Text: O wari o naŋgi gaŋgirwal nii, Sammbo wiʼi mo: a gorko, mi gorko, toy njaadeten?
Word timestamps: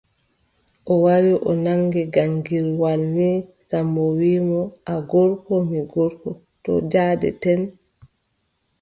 O 0.91 0.93
wari 1.03 1.31
o 1.49 1.49
naŋgi 1.63 2.01
gaŋgirwal 2.13 3.01
nii, 3.15 3.37
Sammbo 3.69 4.03
wiʼi 4.19 4.39
mo: 4.49 4.61
a 4.93 4.95
gorko, 5.09 5.53
mi 5.69 5.79
gorko, 5.93 6.29
toy 6.63 6.81
njaadeten? 6.87 7.61